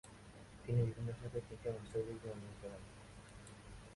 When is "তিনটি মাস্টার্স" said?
1.47-2.05